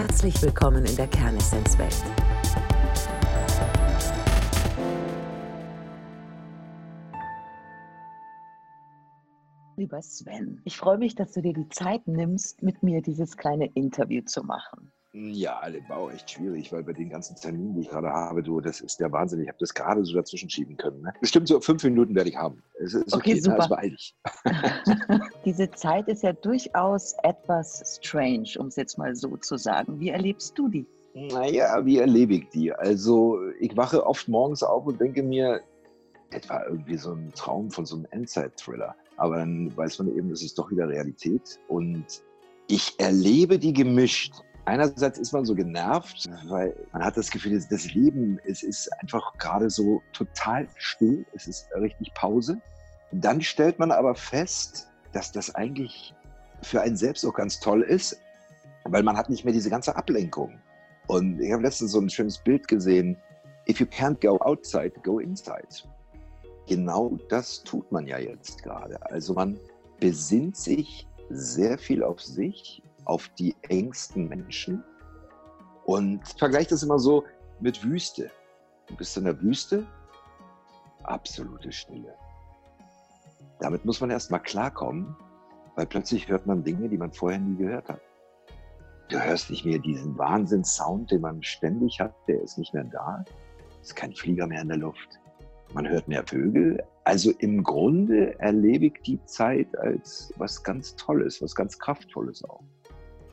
Herzlich 0.00 0.40
willkommen 0.40 0.86
in 0.86 0.96
der 0.96 1.08
Kernessenz-Welt. 1.08 2.02
Lieber 9.76 10.00
Sven, 10.00 10.62
ich 10.64 10.78
freue 10.78 10.96
mich, 10.96 11.16
dass 11.16 11.32
du 11.32 11.42
dir 11.42 11.52
die 11.52 11.68
Zeit 11.68 12.08
nimmst, 12.08 12.62
mit 12.62 12.82
mir 12.82 13.02
dieses 13.02 13.36
kleine 13.36 13.66
Interview 13.74 14.22
zu 14.22 14.42
machen. 14.42 14.90
Ja, 15.12 15.58
alle 15.58 15.80
Bau 15.88 16.08
echt 16.08 16.30
schwierig, 16.30 16.72
weil 16.72 16.84
bei 16.84 16.92
den 16.92 17.10
ganzen 17.10 17.34
Terminen, 17.34 17.74
die 17.74 17.80
ich 17.80 17.88
gerade 17.88 18.10
habe, 18.10 18.44
du, 18.44 18.60
das 18.60 18.80
ist 18.80 19.00
der 19.00 19.10
Wahnsinn. 19.10 19.42
Ich 19.42 19.48
habe 19.48 19.58
das 19.58 19.74
gerade 19.74 20.04
so 20.04 20.14
dazwischen 20.14 20.48
schieben 20.48 20.76
können. 20.76 21.02
Ne? 21.02 21.12
Bestimmt 21.20 21.48
so 21.48 21.60
fünf 21.60 21.82
Minuten 21.82 22.14
werde 22.14 22.30
ich 22.30 22.36
haben. 22.36 22.62
Es 22.78 22.94
ist 22.94 23.12
okay, 23.12 23.32
okay 23.32 23.40
super. 23.40 23.76
Also 23.76 23.90
dich. 23.90 24.14
Diese 25.44 25.68
Zeit 25.72 26.06
ist 26.06 26.22
ja 26.22 26.32
durchaus 26.32 27.16
etwas 27.24 27.98
strange, 28.00 28.50
um 28.58 28.66
es 28.66 28.76
jetzt 28.76 28.98
mal 28.98 29.16
so 29.16 29.36
zu 29.38 29.56
sagen. 29.56 29.98
Wie 29.98 30.10
erlebst 30.10 30.56
du 30.56 30.68
die? 30.68 30.86
Naja, 31.14 31.84
wie 31.84 31.98
erlebe 31.98 32.34
ich 32.34 32.48
die? 32.50 32.72
Also, 32.72 33.40
ich 33.58 33.76
wache 33.76 34.06
oft 34.06 34.28
morgens 34.28 34.62
auf 34.62 34.86
und 34.86 35.00
denke 35.00 35.24
mir, 35.24 35.60
etwa 36.30 36.64
irgendwie 36.66 36.96
so 36.96 37.12
ein 37.12 37.32
Traum 37.34 37.70
von 37.72 37.84
so 37.84 37.96
einem 37.96 38.06
Endzeit-Thriller. 38.10 38.94
Aber 39.16 39.38
dann 39.38 39.76
weiß 39.76 39.98
man 39.98 40.16
eben, 40.16 40.30
das 40.30 40.42
ist 40.42 40.56
doch 40.56 40.70
wieder 40.70 40.88
Realität. 40.88 41.58
Und 41.66 42.04
ich 42.68 42.94
erlebe 42.98 43.58
die 43.58 43.72
gemischt. 43.72 44.34
Einerseits 44.70 45.18
ist 45.18 45.32
man 45.32 45.44
so 45.44 45.56
genervt, 45.56 46.30
weil 46.46 46.76
man 46.92 47.04
hat 47.04 47.16
das 47.16 47.32
Gefühl, 47.32 47.60
das 47.68 47.92
Leben 47.92 48.38
es 48.46 48.62
ist 48.62 48.88
einfach 49.02 49.36
gerade 49.36 49.68
so 49.68 50.00
total 50.12 50.68
still. 50.76 51.26
Es 51.32 51.48
ist 51.48 51.66
richtig 51.74 52.14
Pause. 52.14 52.60
Dann 53.10 53.42
stellt 53.42 53.80
man 53.80 53.90
aber 53.90 54.14
fest, 54.14 54.86
dass 55.12 55.32
das 55.32 55.52
eigentlich 55.56 56.14
für 56.62 56.82
einen 56.82 56.96
selbst 56.96 57.24
auch 57.26 57.34
ganz 57.34 57.58
toll 57.58 57.82
ist, 57.82 58.20
weil 58.84 59.02
man 59.02 59.16
hat 59.16 59.28
nicht 59.28 59.44
mehr 59.44 59.52
diese 59.52 59.70
ganze 59.70 59.96
Ablenkung. 59.96 60.60
Und 61.08 61.40
ich 61.40 61.50
habe 61.50 61.64
letztens 61.64 61.90
so 61.90 62.00
ein 62.00 62.08
schönes 62.08 62.38
Bild 62.38 62.68
gesehen. 62.68 63.16
If 63.68 63.80
you 63.80 63.86
can't 63.86 64.20
go 64.24 64.38
outside, 64.38 64.92
go 65.02 65.18
inside. 65.18 65.66
Genau 66.68 67.18
das 67.28 67.64
tut 67.64 67.90
man 67.90 68.06
ja 68.06 68.20
jetzt 68.20 68.62
gerade. 68.62 69.02
Also 69.10 69.34
man 69.34 69.58
besinnt 69.98 70.56
sich 70.56 71.08
sehr 71.28 71.76
viel 71.76 72.04
auf 72.04 72.22
sich 72.22 72.84
auf 73.04 73.28
die 73.38 73.54
engsten 73.68 74.28
Menschen 74.28 74.82
und 75.84 76.26
vergleicht 76.38 76.72
das 76.72 76.82
immer 76.82 76.98
so 76.98 77.24
mit 77.60 77.82
Wüste. 77.84 78.30
Du 78.86 78.96
bist 78.96 79.16
in 79.16 79.24
der 79.24 79.40
Wüste, 79.40 79.86
absolute 81.02 81.72
Stille. 81.72 82.14
Damit 83.60 83.84
muss 83.84 84.00
man 84.00 84.10
erst 84.10 84.30
mal 84.30 84.38
klarkommen, 84.38 85.16
weil 85.76 85.86
plötzlich 85.86 86.28
hört 86.28 86.46
man 86.46 86.64
Dinge, 86.64 86.88
die 86.88 86.98
man 86.98 87.12
vorher 87.12 87.38
nie 87.38 87.56
gehört 87.56 87.88
hat. 87.88 88.00
Du 89.08 89.18
hörst 89.18 89.50
nicht 89.50 89.64
mehr 89.64 89.78
diesen 89.78 90.16
Wahnsinnssound, 90.16 91.10
den 91.10 91.22
man 91.22 91.42
ständig 91.42 92.00
hat, 92.00 92.14
der 92.28 92.40
ist 92.40 92.58
nicht 92.58 92.72
mehr 92.72 92.84
da. 92.84 93.24
Es 93.80 93.88
ist 93.88 93.96
kein 93.96 94.14
Flieger 94.14 94.46
mehr 94.46 94.62
in 94.62 94.68
der 94.68 94.76
Luft. 94.76 95.18
Man 95.72 95.88
hört 95.88 96.06
mehr 96.08 96.24
Vögel. 96.26 96.82
Also 97.04 97.32
im 97.38 97.62
Grunde 97.62 98.38
erlebe 98.38 98.86
ich 98.86 99.02
die 99.04 99.24
Zeit 99.24 99.76
als 99.78 100.32
was 100.36 100.62
ganz 100.62 100.94
Tolles, 100.96 101.42
was 101.42 101.54
ganz 101.54 101.78
Kraftvolles 101.78 102.44
auch. 102.44 102.62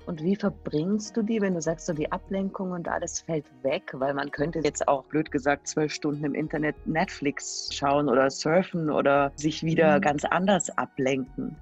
Und 0.08 0.24
wie 0.24 0.38
verbringst 0.38 1.18
du 1.18 1.22
die, 1.22 1.42
wenn 1.42 1.54
du 1.54 1.62
sagst, 1.62 1.86
so 1.86 1.92
die 1.92 2.10
Ablenkung 2.10 2.72
und 2.72 2.88
alles 2.88 3.20
fällt 3.20 3.46
weg? 3.62 3.92
Weil 3.92 4.14
man 4.14 4.32
könnte 4.32 4.60
jetzt 4.60 4.88
auch, 4.88 5.04
blöd 5.04 5.30
gesagt, 5.32 5.68
zwölf 5.68 5.92
Stunden 5.92 6.24
im 6.24 6.34
Internet 6.34 6.76
Netflix 6.88 7.68
schauen 7.74 8.08
oder 8.08 8.30
surfen 8.30 8.90
oder 8.90 9.34
sich 9.36 9.64
wieder 9.64 9.98
mhm. 9.98 10.02
ganz 10.02 10.24
anders 10.24 10.70
ablenken. 10.78 11.58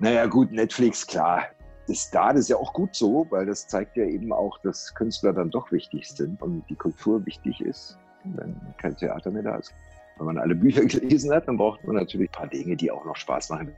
Naja, 0.00 0.26
gut, 0.26 0.50
Netflix, 0.50 1.06
klar. 1.06 1.44
Ist 1.86 2.12
da, 2.12 2.32
das 2.32 2.42
ist 2.42 2.48
ja 2.48 2.56
auch 2.56 2.72
gut 2.72 2.92
so, 2.92 3.24
weil 3.30 3.46
das 3.46 3.68
zeigt 3.68 3.96
ja 3.96 4.04
eben 4.04 4.32
auch, 4.32 4.58
dass 4.62 4.92
Künstler 4.96 5.32
dann 5.32 5.50
doch 5.50 5.70
wichtig 5.70 6.08
sind 6.08 6.42
und 6.42 6.68
die 6.68 6.76
Kultur 6.76 7.24
wichtig 7.24 7.60
ist, 7.60 7.96
wenn 8.24 8.60
kein 8.78 8.96
Theater 8.96 9.30
mehr 9.30 9.42
da 9.42 9.54
ist. 9.54 9.72
Wenn 10.18 10.26
man 10.26 10.38
alle 10.38 10.56
Bücher 10.56 10.84
gelesen 10.86 11.32
hat, 11.32 11.46
dann 11.46 11.56
braucht 11.56 11.84
man 11.84 11.94
natürlich 11.94 12.30
ein 12.30 12.32
paar 12.32 12.48
Dinge, 12.48 12.76
die 12.76 12.90
auch 12.90 13.04
noch 13.04 13.16
Spaß 13.16 13.50
machen. 13.50 13.72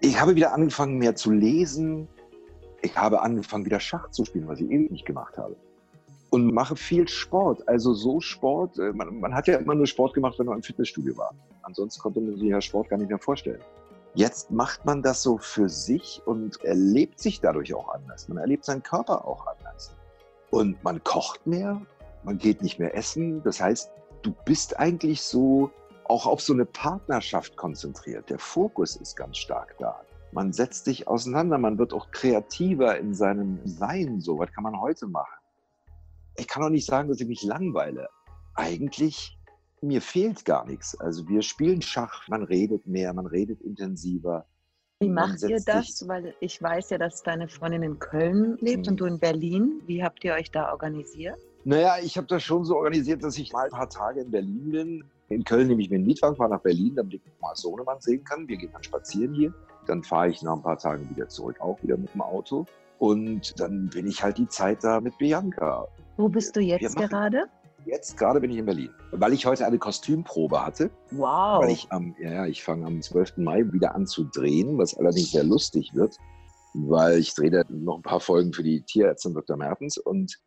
Ich 0.00 0.18
habe 0.18 0.34
wieder 0.34 0.54
angefangen, 0.54 0.96
mehr 0.96 1.14
zu 1.14 1.30
lesen, 1.30 2.08
ich 2.82 2.96
habe 2.96 3.22
angefangen, 3.22 3.64
wieder 3.64 3.80
Schach 3.80 4.10
zu 4.10 4.24
spielen, 4.24 4.48
was 4.48 4.60
ich 4.60 4.70
ewig 4.70 4.90
nicht 4.90 5.06
gemacht 5.06 5.36
habe. 5.38 5.56
Und 6.30 6.52
mache 6.52 6.76
viel 6.76 7.08
Sport. 7.08 7.66
Also 7.68 7.94
so 7.94 8.20
Sport. 8.20 8.78
Äh, 8.78 8.92
man, 8.92 9.20
man, 9.20 9.34
hat 9.34 9.48
ja 9.48 9.56
immer 9.56 9.74
nur 9.74 9.86
Sport 9.86 10.14
gemacht, 10.14 10.38
wenn 10.38 10.46
man 10.46 10.56
im 10.56 10.62
Fitnessstudio 10.62 11.16
war. 11.16 11.34
Ansonsten 11.62 12.00
konnte 12.02 12.20
man 12.20 12.36
sich 12.36 12.48
ja 12.48 12.60
Sport 12.60 12.90
gar 12.90 12.98
nicht 12.98 13.08
mehr 13.08 13.18
vorstellen. 13.18 13.60
Jetzt 14.14 14.50
macht 14.50 14.84
man 14.84 15.02
das 15.02 15.22
so 15.22 15.38
für 15.38 15.68
sich 15.68 16.22
und 16.26 16.62
erlebt 16.64 17.20
sich 17.20 17.40
dadurch 17.40 17.74
auch 17.74 17.94
anders. 17.94 18.28
Man 18.28 18.38
erlebt 18.38 18.64
seinen 18.64 18.82
Körper 18.82 19.26
auch 19.26 19.46
anders. 19.46 19.94
Und 20.50 20.82
man 20.82 21.02
kocht 21.04 21.46
mehr, 21.46 21.80
man 22.24 22.38
geht 22.38 22.62
nicht 22.62 22.78
mehr 22.78 22.94
essen. 22.96 23.42
Das 23.42 23.60
heißt, 23.60 23.90
du 24.22 24.34
bist 24.44 24.78
eigentlich 24.78 25.22
so 25.22 25.70
auch 26.04 26.26
auf 26.26 26.40
so 26.40 26.52
eine 26.52 26.64
Partnerschaft 26.64 27.56
konzentriert. 27.56 28.30
Der 28.30 28.38
Fokus 28.38 28.96
ist 28.96 29.14
ganz 29.14 29.36
stark 29.36 29.76
da. 29.78 30.00
Man 30.32 30.52
setzt 30.52 30.84
sich 30.84 31.08
auseinander, 31.08 31.58
man 31.58 31.78
wird 31.78 31.92
auch 31.92 32.10
kreativer 32.10 32.98
in 32.98 33.14
seinem 33.14 33.60
Sein. 33.64 34.20
So, 34.20 34.38
was 34.38 34.52
kann 34.52 34.64
man 34.64 34.80
heute 34.80 35.06
machen? 35.06 35.38
Ich 36.36 36.46
kann 36.46 36.62
auch 36.62 36.68
nicht 36.68 36.86
sagen, 36.86 37.08
dass 37.08 37.20
ich 37.20 37.26
mich 37.26 37.42
langweile. 37.42 38.08
Eigentlich, 38.54 39.36
mir 39.80 40.02
fehlt 40.02 40.44
gar 40.44 40.66
nichts. 40.66 40.98
Also 41.00 41.26
wir 41.28 41.42
spielen 41.42 41.82
Schach, 41.82 42.28
man 42.28 42.42
redet 42.42 42.86
mehr, 42.86 43.12
man 43.12 43.26
redet 43.26 43.60
intensiver. 43.62 44.46
Wie 45.00 45.08
macht 45.08 45.42
ihr 45.42 45.60
das? 45.64 46.06
Weil 46.08 46.34
ich 46.40 46.60
weiß 46.60 46.90
ja, 46.90 46.98
dass 46.98 47.22
deine 47.22 47.48
Freundin 47.48 47.84
in 47.84 47.98
Köln 47.98 48.58
lebt 48.60 48.86
mhm. 48.86 48.92
und 48.92 49.00
du 49.00 49.04
in 49.06 49.18
Berlin. 49.18 49.80
Wie 49.86 50.02
habt 50.02 50.24
ihr 50.24 50.34
euch 50.34 50.50
da 50.50 50.72
organisiert? 50.72 51.38
Naja, 51.64 51.96
ich 52.02 52.16
habe 52.16 52.26
das 52.26 52.42
schon 52.42 52.64
so 52.64 52.76
organisiert, 52.76 53.22
dass 53.22 53.38
ich 53.38 53.52
mal 53.52 53.66
ein 53.66 53.70
paar 53.70 53.88
Tage 53.88 54.22
in 54.22 54.30
Berlin 54.30 54.70
bin. 54.70 55.04
In 55.28 55.44
Köln 55.44 55.68
nehme 55.68 55.82
ich 55.82 55.90
mir 55.90 55.96
einen 55.96 56.06
Mietwagen, 56.06 56.36
fahre 56.36 56.50
nach 56.50 56.62
Berlin, 56.62 56.94
damit 56.96 57.14
ich 57.14 57.22
mal 57.40 57.54
Sohnemann 57.54 58.00
sehen 58.00 58.24
kann. 58.24 58.48
Wir 58.48 58.56
gehen 58.56 58.70
dann 58.72 58.82
spazieren 58.82 59.34
hier. 59.34 59.54
Dann 59.88 60.02
fahre 60.02 60.28
ich 60.28 60.42
nach 60.42 60.54
ein 60.54 60.62
paar 60.62 60.78
Tagen 60.78 61.08
wieder 61.10 61.28
zurück, 61.28 61.60
auch 61.60 61.82
wieder 61.82 61.96
mit 61.96 62.12
dem 62.14 62.20
Auto. 62.20 62.66
Und 62.98 63.58
dann 63.58 63.88
bin 63.88 64.06
ich 64.06 64.22
halt 64.22 64.38
die 64.38 64.48
Zeit 64.48 64.82
da 64.82 65.00
mit 65.00 65.16
Bianca. 65.18 65.86
Wo 66.16 66.28
bist 66.28 66.56
du 66.56 66.60
jetzt 66.60 66.96
gerade? 66.96 67.44
Jetzt 67.86 68.18
gerade 68.18 68.40
bin 68.40 68.50
ich 68.50 68.58
in 68.58 68.66
Berlin, 68.66 68.90
weil 69.12 69.32
ich 69.32 69.46
heute 69.46 69.64
eine 69.64 69.78
Kostümprobe 69.78 70.64
hatte. 70.64 70.90
Wow. 71.12 71.62
Weil 71.62 71.70
ich 71.70 71.90
am, 71.90 72.14
ja, 72.20 72.44
ich 72.44 72.62
fange 72.62 72.86
am 72.86 73.00
12. 73.00 73.38
Mai 73.38 73.64
wieder 73.72 73.94
an 73.94 74.06
zu 74.06 74.24
drehen, 74.24 74.76
was 74.76 74.94
allerdings 74.94 75.30
sehr 75.30 75.44
lustig 75.44 75.94
wird, 75.94 76.16
weil 76.74 77.18
ich 77.18 77.34
drehe 77.34 77.50
da 77.50 77.62
noch 77.70 77.96
ein 77.96 78.02
paar 78.02 78.20
Folgen 78.20 78.52
für 78.52 78.62
die 78.62 78.82
Tierärztin 78.82 79.32
Dr. 79.32 79.56
Mertens 79.56 79.96
und 79.96 80.38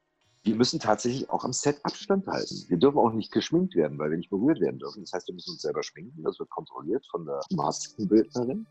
wir 0.44 0.56
müssen 0.56 0.80
tatsächlich 0.80 1.30
auch 1.30 1.44
am 1.44 1.53
Set 1.53 1.80
Abstand 1.84 2.28
halten. 2.28 2.66
Wir 2.68 2.78
dürfen 2.78 2.97
auch 2.97 3.12
nicht 3.13 3.31
geschminkt 3.31 3.75
werden, 3.75 3.97
weil 4.00 4.09
wir 4.09 4.18
nicht 4.18 4.31
berührt 4.31 4.59
werden 4.59 4.80
dürfen. 4.80 5.01
Das 5.01 5.13
heißt, 5.13 5.28
wir 5.28 5.35
müssen 5.35 5.51
uns 5.51 5.62
selber 5.62 5.84
schminken. 5.84 6.24
Das 6.24 6.40
wird 6.40 6.50
kontrolliert 6.50 7.06
von 7.12 7.25
der 7.25 7.40
Maskenbildnerin. 7.51 8.66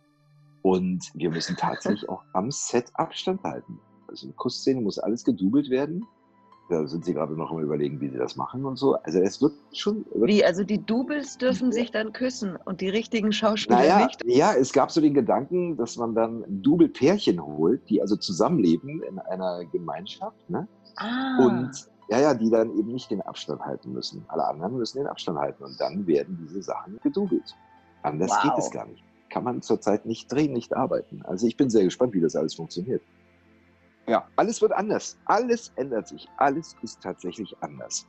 Und 0.63 1.11
wir 1.15 1.31
müssen 1.31 1.57
tatsächlich 1.57 2.09
auch 2.09 2.23
am 2.33 2.51
Set 2.51 2.91
Abstand 2.95 3.43
halten. 3.43 3.79
Also 4.09 4.27
eine 4.27 4.35
Kussszene 4.35 4.81
muss 4.81 4.99
alles 4.99 5.25
gedoubelt 5.25 5.71
werden. 5.71 6.05
Da 6.69 6.87
sind 6.87 7.05
sie 7.05 7.15
gerade 7.15 7.33
noch 7.37 7.51
am 7.51 7.59
überlegen, 7.59 8.01
wie 8.01 8.09
sie 8.09 8.17
das 8.17 8.37
machen 8.37 8.65
und 8.65 8.77
so. 8.77 8.95
Also 9.03 9.19
es 9.21 9.43
wird 9.43 9.55
schon. 9.73 10.07
Wie, 10.15 10.45
also 10.45 10.63
die 10.63 10.85
Doubles 10.85 11.37
dürfen 11.37 11.73
sich 11.73 11.91
dann 11.91 12.13
küssen 12.13 12.57
und 12.65 12.81
die 12.81 12.89
richtigen 12.89 13.33
Schauspieler 13.33 13.81
naja, 13.81 14.07
nicht? 14.07 14.23
Ja, 14.25 14.53
es 14.53 14.73
gab 14.73 14.93
so 14.93 15.01
den 15.01 15.15
Gedanken, 15.15 15.77
dass 15.77 15.97
man 15.97 16.15
dann 16.15 16.45
Double-Pärchen 16.63 17.45
holt, 17.45 17.89
die 17.91 18.01
also 18.01 18.15
zusammenleben 18.15 19.03
in 19.03 19.19
einer 19.19 19.65
Gemeinschaft. 19.65 20.49
Ne? 20.49 20.69
Ah. 20.95 21.45
Und 21.45 21.73
ja, 22.09 22.21
ja, 22.21 22.35
die 22.35 22.51
dann 22.51 22.71
eben 22.79 22.93
nicht 22.93 23.11
den 23.11 23.23
Abstand 23.23 23.61
halten 23.63 23.93
müssen. 23.93 24.25
Alle 24.29 24.47
anderen 24.47 24.77
müssen 24.77 24.99
den 24.99 25.09
Abstand 25.09 25.39
halten 25.39 25.65
und 25.65 25.81
dann 25.81 26.07
werden 26.07 26.39
diese 26.41 26.63
Sachen 26.63 27.01
gedoubelt. 27.03 27.57
Anders 28.03 28.31
wow. 28.31 28.43
geht 28.43 28.59
es 28.59 28.71
gar 28.71 28.87
nicht 28.87 29.03
kann 29.31 29.45
man 29.45 29.63
zurzeit 29.63 30.07
nicht 30.07 30.31
drehen, 30.31 30.53
nicht 30.53 30.77
arbeiten. 30.77 31.23
Also 31.25 31.47
ich 31.47 31.57
bin 31.57 31.71
sehr 31.71 31.85
gespannt, 31.85 32.13
wie 32.15 32.21
das 32.21 32.37
alles 32.37 32.55
funktioniert. 32.55 33.03
Ja, 34.07 34.27
alles 34.37 34.61
wird 34.61 34.73
anders. 34.73 35.19
Alles 35.25 35.73
ändert 35.77 36.09
sich. 36.09 36.29
Alles 36.37 36.75
ist 36.83 37.01
tatsächlich 37.01 37.57
anders. 37.61 38.07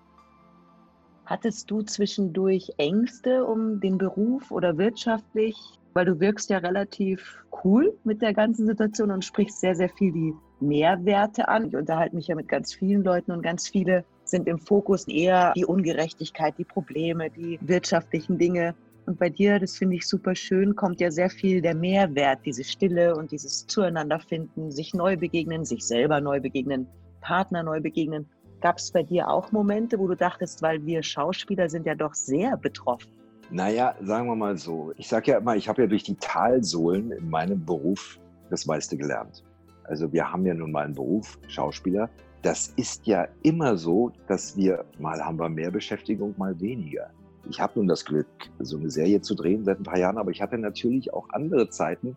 Hattest 1.26 1.70
du 1.70 1.82
zwischendurch 1.84 2.74
Ängste 2.78 3.46
um 3.46 3.80
den 3.80 3.98
Beruf 3.98 4.52
oder 4.52 4.78
wirtschaftlich? 4.78 5.56
Weil 5.94 6.06
du 6.06 6.20
wirkst 6.20 6.50
ja 6.50 6.58
relativ 6.58 7.46
cool 7.64 7.98
mit 8.04 8.22
der 8.22 8.34
ganzen 8.34 8.66
Situation 8.66 9.12
und 9.12 9.24
sprichst 9.26 9.60
sehr, 9.60 9.76
sehr 9.76 9.90
viel 9.90 10.12
die 10.12 10.34
Mehrwerte 10.60 11.48
an. 11.48 11.68
Ich 11.68 11.76
unterhalte 11.76 12.16
mich 12.16 12.28
ja 12.28 12.36
mit 12.36 12.48
ganz 12.48 12.74
vielen 12.74 13.04
Leuten 13.04 13.32
und 13.32 13.42
ganz 13.42 13.68
viele 13.68 14.06
sind 14.24 14.48
im 14.48 14.58
Fokus 14.58 15.08
eher 15.08 15.54
die 15.56 15.66
Ungerechtigkeit, 15.66 16.58
die 16.58 16.64
Probleme, 16.64 17.30
die 17.30 17.60
wirtschaftlichen 17.62 18.38
Dinge. 18.38 18.74
Und 19.06 19.20
bei 19.20 19.30
dir, 19.30 19.60
das 19.60 19.78
finde 19.78 19.96
ich 19.96 20.08
super 20.08 20.36
schön, 20.36 20.76
kommt 20.76 21.02
ja 21.02 21.10
sehr 21.10 21.30
viel 21.30 21.62
der 21.62 21.76
Mehrwert, 21.76 22.40
diese 22.46 22.64
Stille 22.64 23.16
und 23.16 23.32
dieses 23.32 23.66
Zueinander 23.66 24.20
finden, 24.20 24.72
sich 24.72 24.94
neu 24.94 25.18
begegnen, 25.18 25.66
sich 25.66 25.86
selber 25.86 26.22
neu 26.22 26.40
begegnen, 26.40 26.88
Partner 27.22 27.64
neu 27.64 27.82
begegnen. 27.82 28.28
Gab 28.62 28.78
es 28.78 28.92
bei 28.92 29.02
dir 29.02 29.28
auch 29.28 29.52
Momente, 29.52 29.98
wo 29.98 30.08
du 30.08 30.16
dachtest, 30.16 30.62
weil 30.62 30.86
wir 30.86 31.02
Schauspieler 31.02 31.68
sind 31.68 31.88
ja 31.88 31.96
doch 31.96 32.14
sehr 32.14 32.58
betroffen? 32.58 33.10
Naja, 33.50 33.96
sagen 34.02 34.28
wir 34.28 34.36
mal 34.36 34.58
so. 34.58 34.94
Ich 34.98 35.08
sage 35.08 35.32
ja 35.32 35.40
immer, 35.40 35.56
ich 35.56 35.68
habe 35.68 35.82
ja 35.82 35.88
durch 35.88 36.04
die 36.04 36.16
Talsohlen 36.16 37.12
in 37.12 37.30
meinem 37.30 37.66
Beruf 37.66 38.20
das 38.50 38.66
meiste 38.66 38.96
gelernt. 38.96 39.44
Also 39.86 40.14
wir 40.14 40.32
haben 40.32 40.46
ja 40.46 40.54
nun 40.54 40.72
mal 40.72 40.86
einen 40.86 40.96
Beruf, 40.96 41.40
Schauspieler, 41.48 42.10
das 42.44 42.74
ist 42.76 43.06
ja 43.06 43.28
immer 43.44 43.78
so, 43.78 44.12
dass 44.28 44.56
wir 44.56 44.86
mal 45.00 45.24
haben 45.24 45.38
wir 45.38 45.50
mehr 45.50 45.72
Beschäftigung, 45.72 46.34
mal 46.38 46.60
weniger. 46.60 47.12
Ich 47.50 47.60
habe 47.60 47.74
nun 47.76 47.88
das 47.88 48.06
Glück, 48.06 48.28
so 48.60 48.78
eine 48.78 48.90
Serie 48.90 49.22
zu 49.22 49.36
drehen 49.36 49.66
seit 49.66 49.80
ein 49.80 49.84
paar 49.84 49.98
Jahren, 49.98 50.18
aber 50.18 50.32
ich 50.32 50.42
hatte 50.42 50.58
natürlich 50.58 51.14
auch 51.14 51.28
andere 51.32 51.70
Zeiten, 51.70 52.16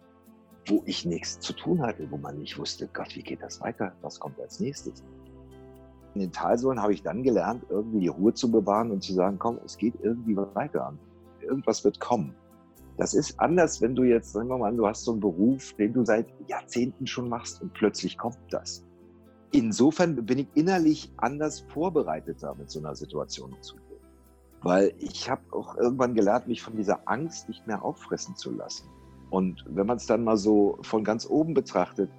wo 0.67 0.83
ich 0.87 1.05
nichts 1.05 1.41
zu 1.41 1.53
tun 1.53 1.83
hatte, 1.83 2.11
wo 2.11 2.17
man 2.17 2.39
nicht 2.39 2.59
wusste, 2.59 2.89
Gott, 2.93 3.15
wie 3.17 3.23
geht 3.23 3.43
das 3.43 3.61
weiter? 3.61 3.93
Was 4.03 4.21
kommt 4.21 4.39
als 4.41 4.61
nächstes? 4.61 5.03
In 6.15 6.21
den 6.21 6.33
Talsohlen 6.33 6.81
habe 6.81 6.93
ich 6.93 7.03
dann 7.03 7.23
gelernt, 7.23 7.65
irgendwie 7.69 8.01
die 8.01 8.09
Ruhe 8.09 8.33
zu 8.33 8.51
bewahren 8.51 8.91
und 8.91 9.03
zu 9.03 9.13
sagen, 9.13 9.39
komm, 9.39 9.59
es 9.65 9.77
geht 9.77 9.95
irgendwie 10.03 10.37
weiter. 10.37 10.95
Irgendwas 11.41 11.85
wird 11.85 12.01
kommen. 12.01 12.35
Das 12.97 13.13
ist 13.13 13.41
anders, 13.41 13.83
wenn 13.83 13.97
du 13.97 14.05
jetzt, 14.05 14.33
sagen 14.33 14.49
wir 14.49 14.59
mal, 14.59 14.75
du 14.75 14.87
hast 14.87 15.05
so 15.05 15.11
einen 15.11 15.21
Beruf, 15.21 15.73
den 15.75 15.93
du 15.93 16.05
seit 16.05 16.29
Jahrzehnten 16.47 17.07
schon 17.07 17.29
machst 17.29 17.61
und 17.61 17.73
plötzlich 17.75 18.17
kommt 18.17 18.39
das. 18.51 18.85
Insofern 19.51 20.25
bin 20.25 20.39
ich 20.39 20.49
innerlich 20.55 21.13
anders 21.17 21.61
vorbereiteter, 21.61 22.55
mit 22.55 22.71
so 22.71 22.79
einer 22.79 22.95
Situation 22.95 23.53
umzugehen. 23.53 23.84
Weil 24.65 24.95
ich 24.99 25.31
habe 25.31 25.43
auch 25.53 25.77
irgendwann 25.77 26.15
gelernt, 26.15 26.49
mich 26.49 26.63
von 26.63 26.75
dieser 26.75 27.07
Angst 27.07 27.49
nicht 27.49 27.67
mehr 27.67 27.85
auffressen 27.85 28.35
zu 28.35 28.51
lassen. 28.51 28.89
Und 29.29 29.63
wenn 29.69 29.87
man 29.87 29.99
es 29.99 30.07
dann 30.07 30.25
mal 30.25 30.39
so 30.39 30.79
von 30.81 31.05
ganz 31.05 31.29
oben 31.29 31.53
betrachtet, 31.53 32.11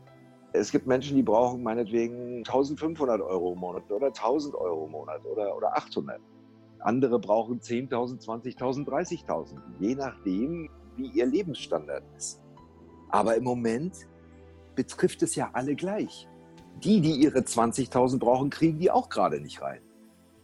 es 0.54 0.72
gibt 0.72 0.86
Menschen, 0.86 1.16
die 1.16 1.24
brauchen 1.24 1.64
meinetwegen 1.64 2.38
1500 2.38 3.20
Euro 3.20 3.54
im 3.54 3.60
Monat 3.60 3.92
oder 3.92 4.08
1000 4.08 4.54
Euro 4.56 4.86
im 4.86 4.92
Monat 4.92 5.26
oder, 5.26 5.58
oder 5.58 5.76
800. 5.76 6.22
Andere 6.80 7.20
brauchen 7.20 7.60
10.000, 7.60 8.24
20.000, 8.24 8.86
30.000, 8.86 9.58
je 9.80 9.96
nachdem, 9.96 10.70
wie 10.96 11.08
ihr 11.08 11.26
Lebensstandard 11.26 12.04
ist. 12.16 12.44
Aber 13.10 13.36
im 13.36 13.44
Moment 13.44 14.08
betrifft 14.76 15.24
es 15.24 15.36
ja 15.36 15.50
alle 15.54 15.76
gleich. 15.76 16.28
Die, 16.84 17.02
die 17.02 17.14
ihre 17.14 17.40
20.000 17.40 18.20
brauchen, 18.20 18.50
kriegen 18.52 18.78
die 18.78 18.92
auch 18.92 19.10
gerade 19.10 19.42
nicht 19.42 19.62
rein. 19.62 19.82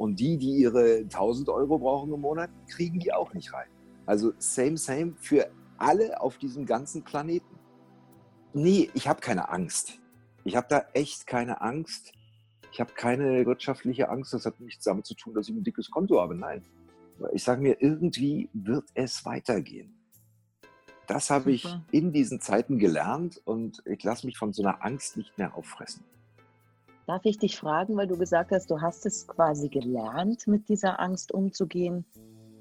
Und 0.01 0.19
die, 0.19 0.39
die 0.39 0.55
ihre 0.55 1.01
1000 1.01 1.47
Euro 1.49 1.77
brauchen 1.77 2.11
im 2.11 2.21
Monat, 2.21 2.49
kriegen 2.67 2.97
die 2.97 3.13
auch 3.13 3.35
nicht 3.35 3.53
rein. 3.53 3.67
Also 4.07 4.33
same, 4.39 4.75
same 4.75 5.13
für 5.15 5.51
alle 5.77 6.19
auf 6.19 6.39
diesem 6.39 6.65
ganzen 6.65 7.03
Planeten. 7.03 7.59
Nee, 8.51 8.89
ich 8.95 9.07
habe 9.07 9.21
keine 9.21 9.49
Angst. 9.49 9.99
Ich 10.43 10.55
habe 10.55 10.65
da 10.67 10.85
echt 10.93 11.27
keine 11.27 11.61
Angst. 11.61 12.13
Ich 12.71 12.79
habe 12.79 12.91
keine 12.93 13.45
wirtschaftliche 13.45 14.09
Angst. 14.09 14.33
Das 14.33 14.47
hat 14.47 14.59
nichts 14.59 14.85
damit 14.85 15.05
zu 15.05 15.13
tun, 15.13 15.35
dass 15.35 15.47
ich 15.47 15.55
ein 15.55 15.63
dickes 15.63 15.91
Konto 15.91 16.19
habe. 16.19 16.33
Nein. 16.33 16.65
Ich 17.33 17.43
sage 17.43 17.61
mir, 17.61 17.79
irgendwie 17.79 18.49
wird 18.53 18.85
es 18.95 19.23
weitergehen. 19.23 19.93
Das 21.05 21.29
habe 21.29 21.51
ich 21.51 21.67
in 21.91 22.11
diesen 22.11 22.41
Zeiten 22.41 22.79
gelernt 22.79 23.39
und 23.45 23.83
ich 23.85 24.03
lasse 24.03 24.25
mich 24.25 24.39
von 24.39 24.51
so 24.51 24.63
einer 24.63 24.83
Angst 24.83 25.15
nicht 25.15 25.37
mehr 25.37 25.55
auffressen. 25.55 26.03
Darf 27.07 27.25
ich 27.25 27.39
dich 27.39 27.57
fragen, 27.57 27.97
weil 27.97 28.07
du 28.07 28.17
gesagt 28.17 28.51
hast, 28.51 28.69
du 28.69 28.79
hast 28.79 29.05
es 29.05 29.27
quasi 29.27 29.69
gelernt, 29.69 30.47
mit 30.47 30.69
dieser 30.69 30.99
Angst 30.99 31.33
umzugehen. 31.33 32.05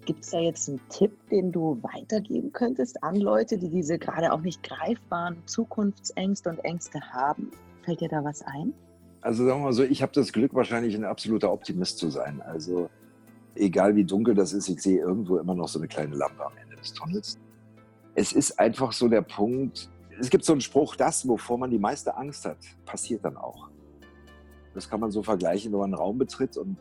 Gibt 0.07 0.25
es 0.25 0.31
da 0.31 0.39
jetzt 0.39 0.69
einen 0.69 0.81
Tipp, 0.89 1.13
den 1.29 1.53
du 1.53 1.79
weitergeben 1.83 2.53
könntest 2.53 3.03
an 3.03 3.17
Leute, 3.17 3.59
die 3.59 3.69
diese 3.69 3.99
gerade 3.99 4.33
auch 4.33 4.41
nicht 4.41 4.63
greifbaren 4.63 5.37
Zukunftsängste 5.47 6.49
und 6.49 6.59
Ängste 6.65 7.01
haben? 7.13 7.51
Fällt 7.85 8.01
dir 8.01 8.09
da 8.09 8.25
was 8.25 8.43
ein? 8.43 8.73
Also 9.21 9.45
sagen 9.45 9.61
wir 9.61 9.65
mal 9.67 9.73
so, 9.73 9.83
ich 9.83 10.01
habe 10.01 10.13
das 10.13 10.33
Glück, 10.33 10.55
wahrscheinlich 10.55 10.95
ein 10.95 11.05
absoluter 11.05 11.53
Optimist 11.53 11.99
zu 11.99 12.09
sein. 12.09 12.41
Also 12.41 12.89
egal 13.55 13.95
wie 13.95 14.05
dunkel 14.05 14.35
das 14.35 14.55
ist, 14.55 14.69
ich 14.69 14.81
sehe 14.81 15.01
irgendwo 15.01 15.37
immer 15.37 15.55
noch 15.55 15.69
so 15.69 15.79
eine 15.79 15.89
kleine 15.89 16.17
Lampe 16.17 16.45
am 16.45 16.57
Ende 16.57 16.77
des 16.77 16.95
Tunnels. 16.95 17.39
Es 18.15 18.33
ist 18.33 18.59
einfach 18.59 18.93
so 18.93 19.09
der 19.09 19.23
Punkt, 19.23 19.91
es 20.19 20.31
gibt 20.31 20.45
so 20.45 20.53
einen 20.53 20.61
Spruch, 20.61 20.97
das, 20.97 21.29
wovor 21.29 21.59
man 21.59 21.71
die 21.71 21.79
meiste 21.79 22.17
Angst 22.17 22.45
hat, 22.47 22.59
passiert 22.85 23.25
dann 23.25 23.37
auch. 23.37 23.69
Das 24.75 24.89
kann 24.89 25.01
man 25.01 25.11
so 25.11 25.23
vergleichen, 25.23 25.73
wenn 25.73 25.81
man 25.81 25.93
einen 25.93 26.01
Raum 26.01 26.19
betritt 26.19 26.57
und 26.57 26.77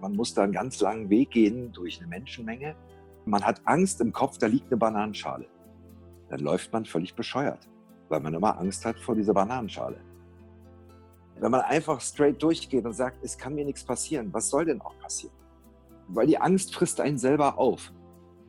man 0.00 0.14
muss 0.16 0.34
da 0.34 0.42
einen 0.42 0.52
ganz 0.52 0.80
langen 0.80 1.08
Weg 1.10 1.30
gehen 1.30 1.72
durch 1.72 1.98
eine 1.98 2.08
Menschenmenge. 2.08 2.74
Man 3.24 3.44
hat 3.44 3.62
Angst 3.64 4.00
im 4.00 4.12
Kopf, 4.12 4.36
da 4.38 4.46
liegt 4.46 4.66
eine 4.66 4.76
Bananenschale. 4.76 5.46
Dann 6.28 6.40
läuft 6.40 6.72
man 6.72 6.84
völlig 6.84 7.14
bescheuert, 7.14 7.68
weil 8.08 8.20
man 8.20 8.34
immer 8.34 8.58
Angst 8.58 8.84
hat 8.84 8.98
vor 8.98 9.14
dieser 9.14 9.32
Bananenschale. 9.32 10.00
Wenn 11.38 11.50
man 11.50 11.62
einfach 11.62 12.00
straight 12.00 12.42
durchgeht 12.42 12.84
und 12.84 12.92
sagt, 12.92 13.22
es 13.22 13.38
kann 13.38 13.54
mir 13.54 13.64
nichts 13.64 13.84
passieren, 13.84 14.32
was 14.32 14.50
soll 14.50 14.64
denn 14.64 14.80
auch 14.80 14.98
passieren? 14.98 15.34
Weil 16.08 16.26
die 16.26 16.38
Angst 16.38 16.74
frisst 16.74 17.00
einen 17.00 17.18
selber 17.18 17.58
auf. 17.58 17.92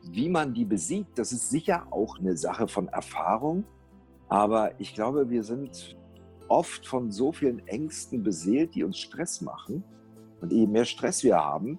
Wie 0.02 0.28
man 0.28 0.52
die 0.52 0.64
besiegt, 0.64 1.18
das 1.18 1.32
ist 1.32 1.50
sicher 1.50 1.86
auch 1.90 2.18
eine 2.18 2.36
Sache 2.36 2.68
von 2.68 2.88
Erfahrung. 2.88 3.64
Aber 4.28 4.78
ich 4.80 4.94
glaube, 4.94 5.30
wir 5.30 5.42
sind 5.42 5.96
oft 6.48 6.86
von 6.86 7.10
so 7.10 7.32
vielen 7.32 7.66
Ängsten 7.66 8.22
beseelt, 8.22 8.74
die 8.74 8.84
uns 8.84 8.98
Stress 8.98 9.40
machen, 9.40 9.84
und 10.40 10.52
je 10.52 10.66
mehr 10.66 10.84
Stress 10.84 11.24
wir 11.24 11.36
haben, 11.36 11.78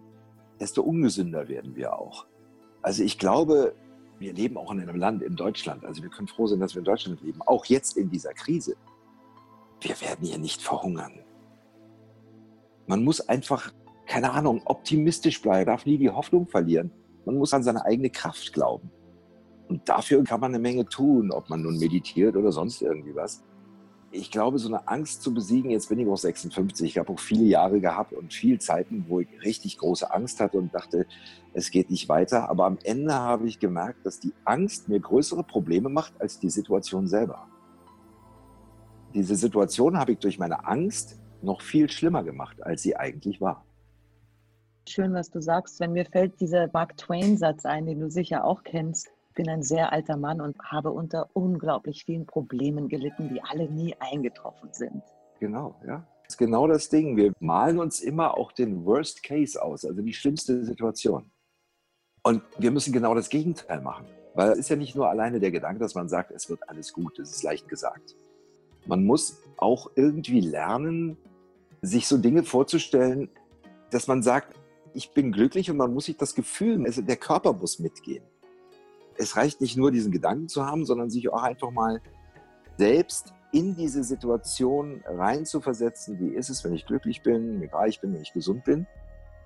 desto 0.60 0.82
ungesünder 0.82 1.48
werden 1.48 1.76
wir 1.76 2.00
auch. 2.00 2.26
Also 2.82 3.04
ich 3.04 3.20
glaube, 3.20 3.76
wir 4.18 4.34
leben 4.34 4.58
auch 4.58 4.72
in 4.72 4.80
einem 4.80 4.96
Land, 4.96 5.22
in 5.22 5.36
Deutschland. 5.36 5.86
Also 5.86 6.02
wir 6.02 6.10
können 6.10 6.28
froh 6.28 6.48
sein, 6.48 6.60
dass 6.60 6.74
wir 6.74 6.80
in 6.80 6.86
Deutschland 6.86 7.22
leben, 7.22 7.42
auch 7.44 7.66
jetzt 7.66 7.96
in 7.96 8.10
dieser 8.10 8.34
Krise. 8.34 8.76
Wir 9.82 10.00
werden 10.02 10.26
hier 10.26 10.40
nicht 10.40 10.64
verhungern. 10.64 11.20
Man 12.88 13.04
muss 13.04 13.22
einfach, 13.22 13.72
keine 14.08 14.32
Ahnung, 14.32 14.62
optimistisch 14.66 15.42
bleiben, 15.42 15.68
darf 15.68 15.86
nie 15.86 15.98
die 15.98 16.10
Hoffnung 16.10 16.48
verlieren. 16.48 16.92
Man 17.26 17.38
muss 17.38 17.54
an 17.54 17.62
seine 17.62 17.86
eigene 17.86 18.10
Kraft 18.10 18.54
glauben. 18.54 18.90
Und 19.68 19.88
dafür 19.90 20.24
kann 20.24 20.40
man 20.40 20.54
eine 20.54 20.62
Menge 20.62 20.86
tun, 20.86 21.32
ob 21.32 21.50
man 21.50 21.62
nun 21.62 21.78
meditiert 21.78 22.36
oder 22.36 22.52
sonst 22.52 22.82
irgendwie 22.82 23.16
was 23.16 23.44
ich 24.16 24.32
glaube, 24.32 24.58
so 24.58 24.68
eine 24.68 24.88
Angst 24.88 25.22
zu 25.22 25.34
besiegen, 25.34 25.72
jetzt 25.72 25.90
bin 25.90 26.00
ich 26.00 26.08
auch 26.08 26.18
56, 26.18 26.92
ich 26.92 26.98
habe 26.98 27.12
auch 27.12 27.20
viele 27.20 27.44
Jahre 27.44 27.80
gehabt 27.80 28.14
und 28.14 28.34
viele 28.34 28.60
Zeiten, 28.60 29.06
wo 29.08 29.20
ich 29.20 29.28
richtig 29.44 29.78
große 29.78 30.12
Angst 30.12 30.40
hatte 30.40 30.58
und 30.58 30.74
dachte, 30.74 31.06
es 31.54 31.72
geht 31.72 31.90
nicht 31.90 32.10
weiter. 32.10 32.50
Aber 32.50 32.66
am 32.66 32.78
Ende 32.84 33.14
habe 33.14 33.48
ich 33.48 33.60
gemerkt, 33.60 34.06
dass 34.06 34.20
die 34.20 34.34
Angst 34.46 34.90
mir 34.90 35.00
größere 35.00 35.44
Probleme 35.44 35.90
macht 35.90 36.14
als 36.20 36.40
die 36.40 36.50
Situation 36.50 37.08
selber. 37.08 37.48
Diese 39.14 39.36
Situation 39.36 39.98
habe 39.98 40.14
ich 40.14 40.20
durch 40.20 40.40
meine 40.40 40.66
Angst 40.66 41.20
noch 41.42 41.62
viel 41.62 41.90
schlimmer 41.90 42.24
gemacht, 42.24 42.62
als 42.64 42.82
sie 42.82 42.96
eigentlich 42.96 43.40
war. 43.40 43.66
Schön, 44.88 45.14
was 45.14 45.30
du 45.30 45.42
sagst. 45.42 45.80
Wenn 45.80 45.94
mir 45.94 46.06
fällt 46.06 46.40
dieser 46.40 46.70
Mark 46.72 46.98
Twain-Satz 46.98 47.66
ein, 47.66 47.86
den 47.86 48.00
du 48.00 48.10
sicher 48.10 48.44
auch 48.44 48.64
kennst 48.64 49.15
bin 49.36 49.50
ein 49.50 49.62
sehr 49.62 49.92
alter 49.92 50.18
Mann 50.18 50.42
und 50.42 50.58
habe 50.64 50.92
unter 50.92 51.30
unglaublich 51.34 52.06
vielen 52.06 52.26
Problemen 52.26 52.88
gelitten, 52.88 53.30
die 53.30 53.44
alle 53.44 53.70
nie 53.70 53.96
eingetroffen 54.00 54.70
sind. 54.72 55.04
Genau, 55.40 55.76
ja. 55.86 56.08
Das 56.24 56.34
ist 56.34 56.38
genau 56.38 56.68
das 56.68 56.90
Ding. 56.90 57.18
Wir 57.18 57.34
malen 57.40 57.78
uns 57.78 58.00
immer 58.00 58.36
auch 58.36 58.52
den 58.52 58.84
Worst 58.84 59.22
Case 59.22 59.62
aus, 59.62 59.86
also 59.86 60.02
die 60.02 60.14
schlimmste 60.14 60.66
Situation. 60.66 61.30
Und 62.24 62.42
wir 62.58 62.72
müssen 62.72 62.92
genau 62.92 63.14
das 63.14 63.30
Gegenteil 63.30 63.82
machen. 63.82 64.08
Weil 64.34 64.52
es 64.52 64.60
ist 64.60 64.70
ja 64.70 64.76
nicht 64.76 64.96
nur 64.96 65.08
alleine 65.08 65.40
der 65.40 65.52
Gedanke, 65.52 65.80
dass 65.80 65.94
man 65.94 66.10
sagt, 66.10 66.32
es 66.32 66.50
wird 66.50 66.68
alles 66.68 66.92
gut. 66.92 67.20
Das 67.20 67.30
ist 67.30 67.44
leicht 67.44 67.70
gesagt. 67.70 68.16
Man 68.88 69.06
muss 69.06 69.40
auch 69.58 69.92
irgendwie 69.96 70.42
lernen, 70.42 71.18
sich 71.82 72.08
so 72.08 72.18
Dinge 72.18 72.44
vorzustellen, 72.44 73.30
dass 73.92 74.08
man 74.08 74.24
sagt, 74.24 74.58
ich 74.94 75.12
bin 75.12 75.32
glücklich 75.32 75.70
und 75.70 75.78
man 75.78 75.94
muss 75.94 76.06
sich 76.06 76.18
das 76.18 76.34
Gefühl, 76.34 76.84
also 76.86 77.02
der 77.02 77.18
Körper 77.18 77.54
muss 77.54 77.78
mitgehen 77.78 78.24
es 79.18 79.36
reicht 79.38 79.62
nicht 79.62 79.78
nur, 79.78 79.92
diesen 79.92 80.12
Gedanken 80.12 80.48
zu 80.48 80.66
haben, 80.66 80.86
sondern 80.86 81.10
sich 81.10 81.32
auch 81.32 81.44
einfach 81.44 81.72
mal 81.72 82.02
selbst 82.78 83.34
in 83.52 83.76
diese 83.76 84.04
Situation 84.04 85.04
reinzuversetzen. 85.06 86.20
Wie 86.20 86.36
ist 86.36 86.50
es, 86.50 86.64
wenn 86.64 86.74
ich 86.74 86.86
glücklich 86.86 87.24
bin, 87.24 87.62
wie 87.62 87.68
reich 87.68 88.02
bin, 88.02 88.14
wenn 88.14 88.22
ich 88.22 88.34
gesund 88.34 88.66
bin? 88.66 88.86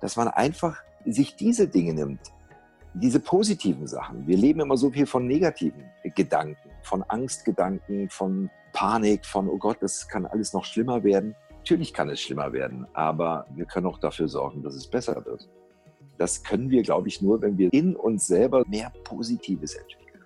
Dass 0.00 0.16
man 0.16 0.28
einfach 0.28 0.82
sich 1.06 1.36
diese 1.36 1.68
Dinge 1.68 1.94
nimmt, 1.94 2.20
diese 2.94 3.20
positiven 3.20 3.86
Sachen. 3.86 4.26
Wir 4.26 4.36
leben 4.36 4.60
immer 4.60 4.76
so 4.76 4.90
viel 4.90 5.06
von 5.06 5.26
negativen 5.26 5.84
Gedanken, 6.16 6.70
von 6.82 7.02
Angstgedanken, 7.04 8.10
von 8.10 8.50
Panik, 8.72 9.24
von, 9.24 9.48
oh 9.48 9.58
Gott, 9.58 9.78
das 9.80 10.08
kann 10.08 10.26
alles 10.26 10.52
noch 10.52 10.64
schlimmer 10.64 11.04
werden. 11.04 11.36
Natürlich 11.58 11.92
kann 11.92 12.08
es 12.08 12.20
schlimmer 12.20 12.52
werden, 12.52 12.86
aber 12.94 13.46
wir 13.54 13.66
können 13.66 13.86
auch 13.86 13.98
dafür 13.98 14.28
sorgen, 14.28 14.62
dass 14.62 14.74
es 14.74 14.88
besser 14.88 15.24
wird. 15.24 15.48
Das 16.20 16.42
können 16.42 16.68
wir, 16.68 16.82
glaube 16.82 17.08
ich, 17.08 17.22
nur, 17.22 17.40
wenn 17.40 17.56
wir 17.56 17.72
in 17.72 17.96
uns 17.96 18.26
selber 18.26 18.62
mehr 18.68 18.92
Positives 19.04 19.74
entwickeln. 19.74 20.22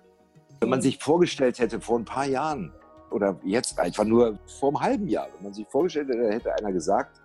Wenn 0.59 0.67
man 0.67 0.81
sich 0.81 0.97
vorgestellt 0.97 1.57
hätte 1.57 1.79
vor 1.79 1.97
ein 1.97 2.03
paar 2.03 2.25
Jahren 2.25 2.73
oder 3.11 3.39
jetzt 3.45 3.79
einfach 3.79 4.03
nur 4.03 4.37
vor 4.59 4.71
einem 4.71 4.81
halben 4.81 5.07
Jahr, 5.07 5.29
wenn 5.33 5.43
man 5.43 5.53
sich 5.53 5.65
vorgestellt 5.69 6.09
hätte, 6.09 6.29
hätte 6.29 6.53
einer 6.53 6.73
gesagt, 6.73 7.21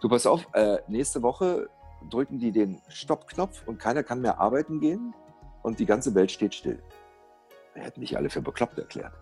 du 0.00 0.08
pass 0.08 0.24
auf, 0.24 0.46
äh, 0.52 0.78
nächste 0.86 1.20
Woche 1.20 1.68
drücken 2.08 2.38
die 2.38 2.52
den 2.52 2.80
Stoppknopf 2.86 3.66
und 3.66 3.80
keiner 3.80 4.04
kann 4.04 4.20
mehr 4.20 4.38
arbeiten 4.38 4.78
gehen 4.78 5.12
und 5.64 5.80
die 5.80 5.86
ganze 5.86 6.14
Welt 6.14 6.30
steht 6.30 6.54
still. 6.54 6.80
Wir 7.74 7.82
hätten 7.82 7.98
nicht 7.98 8.16
alle 8.16 8.30
für 8.30 8.40
bekloppt 8.40 8.78
erklärt. 8.78 9.14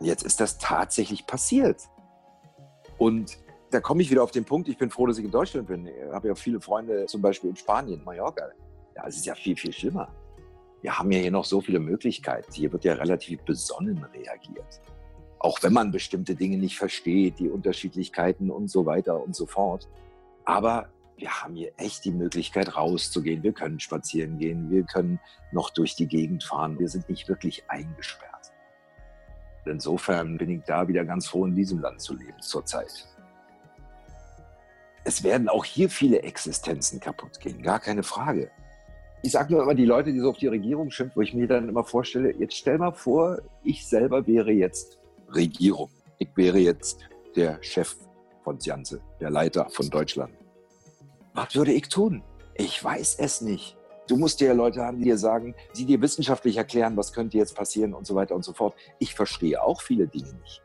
Jetzt 0.00 0.24
ist 0.24 0.40
das 0.40 0.58
tatsächlich 0.58 1.24
passiert. 1.28 1.82
Und 2.98 3.38
da 3.72 3.80
komme 3.80 4.02
ich 4.02 4.10
wieder 4.10 4.22
auf 4.22 4.30
den 4.30 4.44
Punkt, 4.44 4.68
ich 4.68 4.76
bin 4.76 4.90
froh, 4.90 5.06
dass 5.06 5.18
ich 5.18 5.24
in 5.24 5.30
Deutschland 5.30 5.66
bin. 5.66 5.86
Ich 5.86 6.12
habe 6.12 6.28
ja 6.28 6.34
viele 6.34 6.60
Freunde, 6.60 7.06
zum 7.06 7.22
Beispiel 7.22 7.50
in 7.50 7.56
Spanien, 7.56 8.04
Mallorca. 8.04 8.50
Ja, 8.94 9.06
es 9.06 9.16
ist 9.16 9.26
ja 9.26 9.34
viel, 9.34 9.56
viel 9.56 9.72
schlimmer. 9.72 10.12
Wir 10.82 10.98
haben 10.98 11.10
ja 11.10 11.20
hier 11.20 11.30
noch 11.30 11.44
so 11.44 11.60
viele 11.60 11.78
Möglichkeiten. 11.78 12.52
Hier 12.52 12.70
wird 12.72 12.84
ja 12.84 12.94
relativ 12.94 13.40
besonnen 13.42 14.04
reagiert. 14.12 14.80
Auch 15.38 15.62
wenn 15.62 15.72
man 15.72 15.90
bestimmte 15.90 16.34
Dinge 16.34 16.58
nicht 16.58 16.76
versteht, 16.76 17.38
die 17.38 17.48
Unterschiedlichkeiten 17.48 18.50
und 18.50 18.68
so 18.68 18.84
weiter 18.84 19.22
und 19.22 19.34
so 19.34 19.46
fort. 19.46 19.88
Aber 20.44 20.88
wir 21.16 21.30
haben 21.42 21.54
hier 21.54 21.72
echt 21.76 22.04
die 22.04 22.10
Möglichkeit 22.10 22.76
rauszugehen. 22.76 23.42
Wir 23.42 23.52
können 23.52 23.80
spazieren 23.80 24.38
gehen, 24.38 24.70
wir 24.70 24.82
können 24.82 25.18
noch 25.52 25.70
durch 25.70 25.94
die 25.94 26.06
Gegend 26.06 26.44
fahren. 26.44 26.78
Wir 26.78 26.88
sind 26.88 27.08
nicht 27.08 27.28
wirklich 27.28 27.64
eingesperrt. 27.68 28.52
Insofern 29.64 30.36
bin 30.36 30.50
ich 30.50 30.64
da 30.64 30.88
wieder 30.88 31.04
ganz 31.04 31.28
froh, 31.28 31.46
in 31.46 31.54
diesem 31.54 31.80
Land 31.80 32.00
zu 32.00 32.14
leben 32.14 32.40
zurzeit. 32.40 33.06
Es 35.04 35.24
werden 35.24 35.48
auch 35.48 35.64
hier 35.64 35.90
viele 35.90 36.22
Existenzen 36.22 37.00
kaputt 37.00 37.40
gehen, 37.40 37.62
gar 37.62 37.80
keine 37.80 38.02
Frage. 38.02 38.50
Ich 39.22 39.32
sage 39.32 39.52
nur 39.52 39.62
immer 39.62 39.74
die 39.74 39.84
Leute, 39.84 40.12
die 40.12 40.20
so 40.20 40.30
auf 40.30 40.38
die 40.38 40.48
Regierung 40.48 40.90
schimpfen, 40.90 41.16
wo 41.16 41.22
ich 41.22 41.34
mir 41.34 41.46
dann 41.46 41.68
immer 41.68 41.84
vorstelle, 41.84 42.34
jetzt 42.38 42.56
stell 42.56 42.78
mal 42.78 42.92
vor, 42.92 43.40
ich 43.62 43.86
selber 43.86 44.26
wäre 44.26 44.50
jetzt 44.50 44.98
Regierung. 45.28 45.90
Ich 46.18 46.28
wäre 46.34 46.58
jetzt 46.58 47.00
der 47.36 47.62
Chef 47.62 47.96
von 48.42 48.58
Janse, 48.60 49.00
der 49.20 49.30
Leiter 49.30 49.68
von 49.70 49.88
Deutschland. 49.90 50.34
Was 51.34 51.54
würde 51.54 51.72
ich 51.72 51.88
tun? 51.88 52.22
Ich 52.54 52.82
weiß 52.82 53.16
es 53.18 53.40
nicht. 53.40 53.76
Du 54.08 54.16
musst 54.16 54.40
ja 54.40 54.52
Leute 54.52 54.82
haben, 54.82 54.98
die 54.98 55.04
dir 55.04 55.18
sagen, 55.18 55.54
die 55.76 55.84
dir 55.84 56.00
wissenschaftlich 56.00 56.56
erklären, 56.56 56.96
was 56.96 57.12
könnte 57.12 57.38
jetzt 57.38 57.54
passieren 57.54 57.94
und 57.94 58.06
so 58.06 58.14
weiter 58.14 58.34
und 58.34 58.44
so 58.44 58.52
fort. 58.52 58.74
Ich 58.98 59.14
verstehe 59.14 59.62
auch 59.62 59.80
viele 59.80 60.06
Dinge 60.06 60.32
nicht. 60.34 60.62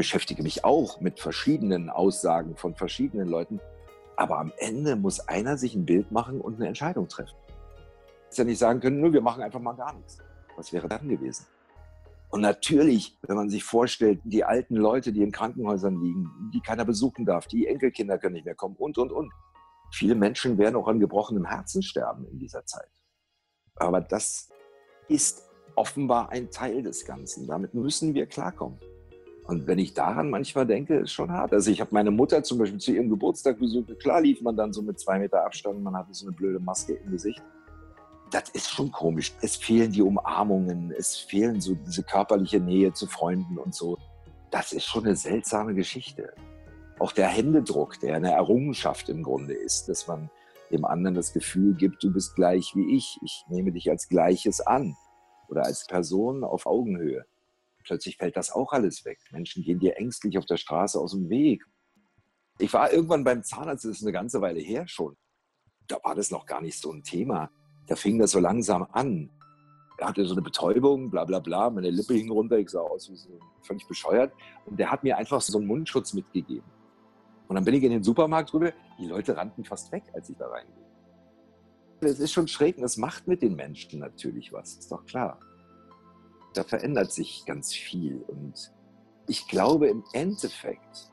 Beschäftige 0.00 0.42
mich 0.42 0.64
auch 0.64 1.02
mit 1.02 1.20
verschiedenen 1.20 1.90
Aussagen 1.90 2.56
von 2.56 2.74
verschiedenen 2.74 3.28
Leuten. 3.28 3.60
Aber 4.16 4.38
am 4.38 4.50
Ende 4.56 4.96
muss 4.96 5.20
einer 5.20 5.58
sich 5.58 5.74
ein 5.74 5.84
Bild 5.84 6.10
machen 6.10 6.40
und 6.40 6.54
eine 6.54 6.68
Entscheidung 6.68 7.06
treffen. 7.06 7.36
Dass 8.26 8.38
ja 8.38 8.44
nicht 8.44 8.56
sagen 8.56 8.80
können, 8.80 8.98
nur 8.98 9.12
wir 9.12 9.20
machen 9.20 9.42
einfach 9.42 9.60
mal 9.60 9.74
gar 9.74 9.92
nichts. 9.92 10.16
Was 10.56 10.72
wäre 10.72 10.88
dann 10.88 11.06
gewesen? 11.06 11.44
Und 12.30 12.40
natürlich, 12.40 13.18
wenn 13.28 13.36
man 13.36 13.50
sich 13.50 13.62
vorstellt, 13.62 14.22
die 14.24 14.42
alten 14.42 14.74
Leute, 14.74 15.12
die 15.12 15.22
in 15.22 15.32
Krankenhäusern 15.32 16.00
liegen, 16.00 16.50
die 16.54 16.62
keiner 16.62 16.86
besuchen 16.86 17.26
darf, 17.26 17.46
die 17.46 17.66
Enkelkinder 17.66 18.16
können 18.16 18.36
nicht 18.36 18.46
mehr 18.46 18.54
kommen 18.54 18.76
und, 18.76 18.96
und, 18.96 19.12
und. 19.12 19.30
Viele 19.92 20.14
Menschen 20.14 20.56
werden 20.56 20.76
auch 20.76 20.88
an 20.88 20.98
gebrochenem 20.98 21.44
Herzen 21.44 21.82
sterben 21.82 22.26
in 22.28 22.38
dieser 22.38 22.64
Zeit. 22.64 22.88
Aber 23.76 24.00
das 24.00 24.48
ist 25.08 25.46
offenbar 25.76 26.30
ein 26.30 26.50
Teil 26.50 26.82
des 26.82 27.04
Ganzen. 27.04 27.46
Damit 27.46 27.74
müssen 27.74 28.14
wir 28.14 28.24
klarkommen. 28.24 28.80
Und 29.50 29.66
wenn 29.66 29.78
ich 29.78 29.94
daran 29.94 30.30
manchmal 30.30 30.66
denke, 30.66 30.96
ist 30.96 31.12
schon 31.12 31.32
hart. 31.32 31.52
Also 31.52 31.70
ich 31.70 31.80
habe 31.80 31.90
meine 31.92 32.10
Mutter 32.10 32.42
zum 32.42 32.58
Beispiel 32.58 32.78
zu 32.78 32.92
ihrem 32.92 33.10
Geburtstag 33.10 33.58
besucht. 33.58 33.98
Klar 33.98 34.20
lief 34.20 34.40
man 34.42 34.56
dann 34.56 34.72
so 34.72 34.80
mit 34.80 35.00
zwei 35.00 35.18
Meter 35.18 35.44
Abstand, 35.44 35.82
man 35.82 35.96
hatte 35.96 36.14
so 36.14 36.26
eine 36.26 36.36
blöde 36.36 36.60
Maske 36.60 36.94
im 36.94 37.10
Gesicht. 37.10 37.42
Das 38.30 38.48
ist 38.50 38.70
schon 38.70 38.92
komisch. 38.92 39.32
Es 39.42 39.56
fehlen 39.56 39.90
die 39.90 40.02
Umarmungen, 40.02 40.92
es 40.96 41.16
fehlen 41.16 41.60
so 41.60 41.74
diese 41.74 42.04
körperliche 42.04 42.60
Nähe 42.60 42.92
zu 42.92 43.06
Freunden 43.06 43.58
und 43.58 43.74
so. 43.74 43.98
Das 44.52 44.72
ist 44.72 44.84
schon 44.84 45.04
eine 45.04 45.16
seltsame 45.16 45.74
Geschichte 45.74 46.32
auch 47.00 47.12
der 47.12 47.28
Händedruck, 47.28 47.98
der 48.00 48.14
eine 48.14 48.32
Errungenschaft 48.32 49.08
im 49.08 49.22
Grunde 49.22 49.54
ist, 49.54 49.88
dass 49.88 50.06
man 50.06 50.30
dem 50.70 50.84
anderen 50.84 51.14
das 51.14 51.32
Gefühl 51.32 51.74
gibt, 51.74 52.04
du 52.04 52.12
bist 52.12 52.36
gleich 52.36 52.72
wie 52.76 52.96
ich, 52.96 53.18
ich 53.24 53.44
nehme 53.48 53.72
dich 53.72 53.90
als 53.90 54.08
Gleiches 54.08 54.60
an 54.60 54.96
oder 55.48 55.64
als 55.64 55.86
Person 55.86 56.44
auf 56.44 56.66
Augenhöhe. 56.66 57.24
Plötzlich 57.84 58.16
fällt 58.16 58.36
das 58.36 58.50
auch 58.50 58.72
alles 58.72 59.04
weg. 59.04 59.18
Menschen 59.30 59.62
gehen 59.62 59.78
dir 59.78 59.96
ängstlich 59.96 60.38
auf 60.38 60.46
der 60.46 60.56
Straße 60.56 60.98
aus 60.98 61.12
dem 61.12 61.28
Weg. 61.28 61.64
Ich 62.58 62.72
war 62.72 62.92
irgendwann 62.92 63.24
beim 63.24 63.42
Zahnarzt, 63.42 63.84
das 63.84 63.98
ist 63.98 64.02
eine 64.02 64.12
ganze 64.12 64.40
Weile 64.40 64.60
her 64.60 64.86
schon. 64.86 65.16
Da 65.88 65.98
war 66.02 66.14
das 66.14 66.30
noch 66.30 66.46
gar 66.46 66.60
nicht 66.60 66.78
so 66.78 66.92
ein 66.92 67.02
Thema. 67.02 67.50
Da 67.86 67.96
fing 67.96 68.18
das 68.18 68.32
so 68.32 68.38
langsam 68.38 68.86
an. 68.92 69.30
Er 69.98 70.08
hatte 70.08 70.24
so 70.24 70.34
eine 70.34 70.42
Betäubung, 70.42 71.10
bla 71.10 71.24
bla 71.24 71.40
bla, 71.40 71.68
meine 71.68 71.90
Lippe 71.90 72.14
hing 72.14 72.30
runter, 72.30 72.58
ich 72.58 72.70
sah 72.70 72.80
aus 72.80 73.10
wie 73.10 73.16
so 73.16 73.38
völlig 73.62 73.86
bescheuert. 73.86 74.32
Und 74.66 74.78
der 74.78 74.90
hat 74.90 75.02
mir 75.02 75.16
einfach 75.16 75.40
so 75.40 75.58
einen 75.58 75.66
Mundschutz 75.66 76.12
mitgegeben. 76.12 76.70
Und 77.48 77.56
dann 77.56 77.64
bin 77.64 77.74
ich 77.74 77.82
in 77.82 77.90
den 77.90 78.02
Supermarkt 78.02 78.52
drüber, 78.52 78.72
die 78.98 79.06
Leute 79.06 79.36
rannten 79.36 79.64
fast 79.64 79.90
weg, 79.92 80.04
als 80.14 80.30
ich 80.30 80.36
da 80.36 80.46
reingehe. 80.46 80.86
Es 82.00 82.18
ist 82.18 82.32
schon 82.32 82.48
schräg 82.48 82.78
und 82.78 82.84
es 82.84 82.96
macht 82.96 83.26
mit 83.26 83.42
den 83.42 83.56
Menschen 83.56 84.00
natürlich 84.00 84.52
was, 84.52 84.76
ist 84.76 84.92
doch 84.92 85.04
klar. 85.04 85.38
Da 86.54 86.64
verändert 86.64 87.12
sich 87.12 87.44
ganz 87.46 87.72
viel 87.72 88.24
und 88.26 88.72
ich 89.26 89.46
glaube 89.46 89.88
im 89.88 90.02
Endeffekt 90.12 91.10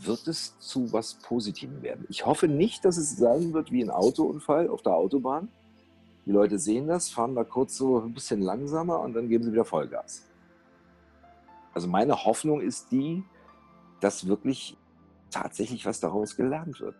wird 0.00 0.26
es 0.26 0.58
zu 0.58 0.92
was 0.92 1.14
Positivem 1.14 1.82
werden. 1.82 2.06
Ich 2.08 2.24
hoffe 2.24 2.48
nicht, 2.48 2.84
dass 2.84 2.96
es 2.96 3.16
sein 3.16 3.52
wird 3.52 3.70
wie 3.70 3.82
ein 3.82 3.90
Autounfall 3.90 4.68
auf 4.68 4.82
der 4.82 4.94
Autobahn. 4.94 5.48
Die 6.24 6.32
Leute 6.32 6.58
sehen 6.58 6.86
das, 6.86 7.10
fahren 7.10 7.34
da 7.34 7.44
kurz 7.44 7.76
so 7.76 8.00
ein 8.00 8.14
bisschen 8.14 8.40
langsamer 8.40 9.00
und 9.00 9.12
dann 9.14 9.28
geben 9.28 9.44
sie 9.44 9.52
wieder 9.52 9.64
Vollgas. 9.64 10.28
Also 11.74 11.88
meine 11.88 12.24
Hoffnung 12.24 12.60
ist 12.60 12.90
die, 12.92 13.24
dass 14.00 14.26
wirklich 14.26 14.76
tatsächlich 15.30 15.84
was 15.86 16.00
daraus 16.00 16.36
gelernt 16.36 16.80
wird. 16.80 16.94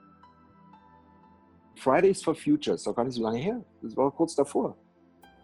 Fridays 1.77 2.23
for 2.23 2.35
Future 2.35 2.75
ist 2.75 2.87
doch 2.87 2.95
gar 2.95 3.05
nicht 3.05 3.15
so 3.15 3.23
lange 3.23 3.39
her. 3.39 3.65
Das 3.81 3.97
war 3.97 4.11
kurz 4.11 4.35
davor. 4.35 4.77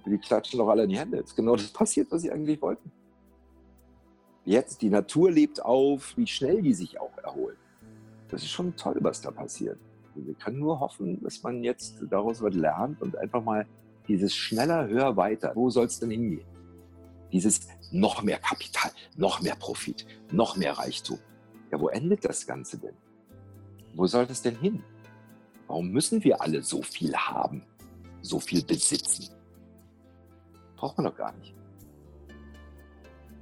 Die 0.07 0.19
klatschen 0.19 0.59
doch 0.59 0.69
alle 0.69 0.85
in 0.85 0.91
die 0.91 0.99
Hände. 0.99 1.19
Das 1.19 1.31
ist 1.31 1.37
genau 1.37 1.57
das 1.57 1.69
passiert, 1.69 2.11
was 2.11 2.23
sie 2.23 2.31
eigentlich 2.31 2.61
wollten. 2.63 2.91
Jetzt, 4.45 4.81
die 4.81 4.89
Natur 4.89 5.31
lebt 5.31 5.63
auf, 5.63 6.17
wie 6.17 6.27
schnell 6.27 6.63
die 6.63 6.73
sich 6.73 6.99
auch 7.01 7.17
erholt. 7.19 7.59
Das 8.29 8.43
ist 8.43 8.51
schon 8.51 8.75
toll, 8.77 8.97
was 9.01 9.21
da 9.21 9.31
passiert. 9.31 9.79
Wir 10.15 10.35
können 10.35 10.59
nur 10.59 10.81
hoffen, 10.81 11.23
dass 11.23 11.43
man 11.43 11.63
jetzt 11.63 11.97
daraus 12.11 12.43
was 12.43 12.55
lernt 12.55 13.03
und 13.03 13.17
einfach 13.17 13.43
mal 13.43 13.67
dieses 14.09 14.35
schneller, 14.35 14.89
höher, 14.89 15.17
weiter. 15.17 15.53
Wo 15.55 15.71
soll 15.71 15.87
es 15.87 16.01
denn 16.01 16.11
hingehen? 16.11 16.47
Dieses 17.31 17.69
noch 17.93 18.23
mehr 18.23 18.39
Kapital, 18.39 18.91
noch 19.17 19.41
mehr 19.43 19.55
Profit, 19.55 20.07
noch 20.33 20.57
mehr 20.57 20.73
Reichtum. 20.73 21.19
Ja, 21.71 21.79
wo 21.79 21.89
endet 21.89 22.25
das 22.25 22.47
Ganze 22.47 22.79
denn? 22.79 22.95
Wo 23.95 24.07
soll 24.07 24.27
das 24.27 24.43
denn 24.43 24.57
hin? 24.57 24.83
Warum 25.67 25.91
müssen 25.91 26.25
wir 26.25 26.41
alle 26.41 26.63
so 26.63 26.83
viel 26.83 27.15
haben, 27.15 27.63
so 28.23 28.41
viel 28.41 28.65
besitzen? 28.65 29.38
Braucht 30.79 30.97
man 30.97 31.07
doch 31.07 31.17
gar 31.17 31.33
nicht. 31.33 31.55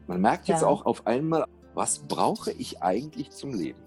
Man 0.06 0.20
merkt 0.22 0.48
jetzt 0.48 0.62
ja. 0.62 0.68
auch 0.68 0.86
auf 0.86 1.06
einmal, 1.06 1.44
was 1.74 1.98
brauche 1.98 2.50
ich 2.52 2.82
eigentlich 2.82 3.30
zum 3.30 3.52
Leben? 3.52 3.78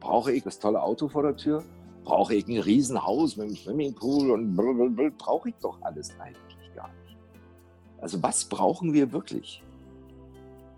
Brauche 0.00 0.32
ich 0.32 0.42
das 0.42 0.58
tolle 0.58 0.82
Auto 0.82 1.08
vor 1.08 1.22
der 1.22 1.36
Tür? 1.36 1.62
Brauche 2.02 2.34
ich 2.34 2.48
ein 2.48 2.58
Riesenhaus 2.58 3.36
mit 3.36 3.46
einem 3.46 3.56
Swimmingpool 3.56 4.32
und 4.32 4.56
blablabla? 4.56 5.10
brauche 5.16 5.50
ich 5.50 5.54
doch 5.60 5.80
alles 5.82 6.18
eigentlich 6.18 6.74
gar 6.74 6.88
nicht. 7.04 7.16
Also 8.00 8.20
was 8.22 8.44
brauchen 8.46 8.92
wir 8.92 9.12
wirklich? 9.12 9.62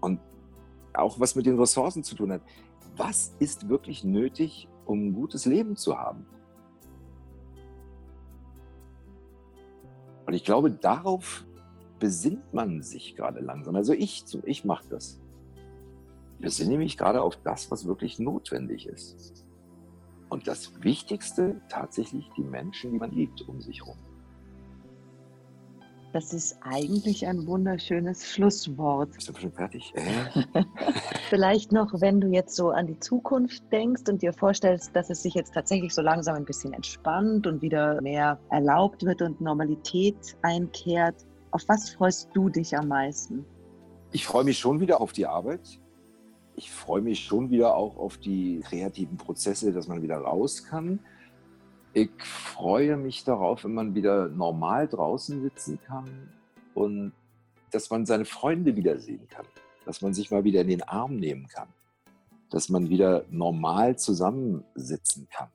Und 0.01 0.21
auch 0.93 1.19
was 1.19 1.35
mit 1.35 1.47
den 1.47 1.59
Ressourcen 1.59 2.05
zu 2.05 2.15
tun 2.15 2.33
hat. 2.33 2.43
Was 2.97 3.35
ist 3.39 3.71
wirklich 3.71 4.05
nötig, 4.05 4.69
um 4.85 5.07
ein 5.07 5.15
gutes 5.15 5.47
Leben 5.47 5.77
zu 5.77 5.97
haben? 5.97 6.27
Und 10.27 10.35
ich 10.35 10.45
glaube, 10.45 10.71
darauf 10.71 11.45
besinnt 12.01 12.53
man 12.53 12.83
sich 12.83 13.15
gerade 13.15 13.39
langsam. 13.41 13.77
Also 13.77 13.93
ich, 13.93 14.25
ich 14.45 14.65
mache 14.65 14.89
das. 14.89 15.21
Ich 16.39 16.43
besinne 16.43 16.79
mich 16.79 16.97
gerade 16.97 17.23
auf 17.23 17.37
das, 17.37 17.71
was 17.71 17.87
wirklich 17.87 18.19
notwendig 18.19 18.87
ist. 18.87 19.47
Und 20.29 20.49
das 20.49 20.83
Wichtigste 20.83 21.61
tatsächlich 21.69 22.29
die 22.37 22.43
Menschen, 22.43 22.93
die 22.93 22.99
man 22.99 23.13
liebt, 23.13 23.43
um 23.49 23.61
sich 23.61 23.81
herum. 23.81 23.99
Das 26.13 26.33
ist 26.33 26.59
eigentlich 26.63 27.27
ein 27.27 27.47
wunderschönes 27.47 28.27
Schlusswort. 28.27 29.13
Bist 29.13 29.29
du 29.29 29.35
schon 29.37 29.53
fertig? 29.53 29.93
Äh? 29.95 30.65
Vielleicht 31.29 31.71
noch, 31.71 32.01
wenn 32.01 32.21
du 32.21 32.27
jetzt 32.29 32.57
so 32.57 32.71
an 32.71 32.89
die 32.89 32.99
Zukunft 32.99 33.63
denkst 33.71 34.03
und 34.09 34.21
dir 34.21 34.33
vorstellst, 34.33 34.95
dass 34.97 35.09
es 35.11 35.23
sich 35.23 35.35
jetzt 35.35 35.55
tatsächlich 35.55 35.95
so 35.95 36.03
langsam 36.03 36.35
ein 36.35 36.45
bisschen 36.45 36.73
entspannt 36.73 37.47
und 37.47 37.63
wieder 37.63 38.01
mehr 38.03 38.41
erlaubt 38.51 39.05
wird 39.05 39.23
und 39.23 39.41
Normalität 39.41 40.37
einkehrt. 40.43 41.15
Auf 41.53 41.69
was 41.69 41.91
freust 41.91 42.29
du 42.33 42.49
dich 42.49 42.77
am 42.77 42.89
meisten? 42.89 43.45
Ich 44.13 44.25
freue 44.25 44.45
mich 44.45 44.59
schon 44.59 44.81
wieder 44.81 45.01
auf 45.01 45.13
die 45.13 45.27
Arbeit. 45.27 45.81
Ich 46.55 46.71
freue 46.71 47.03
mich 47.03 47.25
schon 47.25 47.51
wieder 47.51 47.75
auch 47.75 47.97
auf 47.97 48.19
die 48.19 48.61
kreativen 48.61 49.17
Prozesse, 49.17 49.73
dass 49.73 49.89
man 49.89 50.03
wieder 50.03 50.19
raus 50.19 50.65
kann. 50.65 51.01
Ich 51.93 52.11
freue 52.23 52.97
mich 52.97 53.25
darauf, 53.25 53.65
wenn 53.65 53.75
man 53.75 53.95
wieder 53.95 54.29
normal 54.29 54.87
draußen 54.87 55.43
sitzen 55.43 55.81
kann 55.85 56.33
und 56.75 57.13
dass 57.73 57.91
man 57.91 58.07
seine 58.07 58.25
Freunde 58.25 58.77
wiedersehen 58.77 59.29
kann, 59.29 59.47
dass 59.87 60.03
man 60.03 60.15
sich 60.15 60.31
mal 60.31 60.45
wieder 60.45 60.61
in 60.61 60.69
den 60.69 60.83
Arm 60.85 61.17
nehmen 61.17 61.49
kann, 61.49 61.69
dass 62.51 62.69
man 62.69 62.91
wieder 62.91 63.25
normal 63.29 63.99
zusammensitzen 63.99 65.29
kann. 65.31 65.49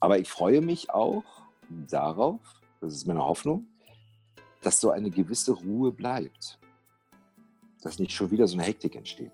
Aber 0.00 0.18
ich 0.18 0.28
freue 0.28 0.62
mich 0.62 0.90
auch 0.90 1.24
darauf, 1.88 2.40
das 2.80 2.94
ist 2.94 3.06
meine 3.06 3.24
Hoffnung, 3.24 3.66
dass 4.66 4.80
so 4.80 4.90
eine 4.90 5.10
gewisse 5.10 5.52
Ruhe 5.52 5.92
bleibt. 5.92 6.58
Dass 7.82 7.98
nicht 7.98 8.12
schon 8.12 8.30
wieder 8.30 8.46
so 8.46 8.56
eine 8.56 8.64
Hektik 8.64 8.96
entsteht. 8.96 9.32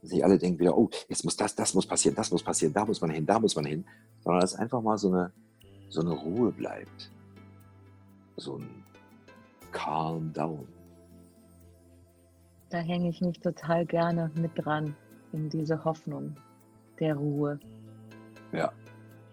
Dass 0.00 0.10
nicht 0.10 0.24
alle 0.24 0.38
denken 0.38 0.58
wieder, 0.58 0.76
oh, 0.76 0.88
jetzt 1.08 1.24
muss 1.24 1.36
das, 1.36 1.54
das 1.54 1.74
muss 1.74 1.86
passieren, 1.86 2.16
das 2.16 2.30
muss 2.30 2.42
passieren, 2.42 2.72
da 2.72 2.84
muss 2.86 3.00
man 3.00 3.10
hin, 3.10 3.26
da 3.26 3.38
muss 3.38 3.54
man 3.54 3.66
hin 3.66 3.84
sondern 4.20 4.40
dass 4.40 4.54
einfach 4.54 4.82
mal 4.82 4.98
so 4.98 5.08
eine, 5.08 5.32
so 5.88 6.00
eine 6.00 6.12
Ruhe 6.12 6.52
bleibt. 6.52 7.10
So 8.36 8.56
ein 8.56 8.84
Calm 9.72 10.32
Down. 10.32 10.66
Da 12.70 12.78
hänge 12.78 13.08
ich 13.08 13.20
mich 13.20 13.40
total 13.40 13.84
gerne 13.84 14.30
mit 14.34 14.52
dran 14.54 14.94
in 15.32 15.48
diese 15.48 15.84
Hoffnung 15.84 16.36
der 16.98 17.16
Ruhe. 17.16 17.58
Ja. 18.52 18.72